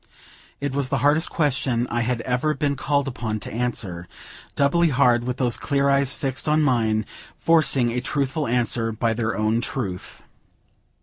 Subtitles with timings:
[0.59, 4.07] It was the hardest question I had ever been called upon to answer;
[4.55, 7.05] doubly hard with those clear eyes fixed on mine,
[7.37, 10.23] forcing a truthful answer by their own truth.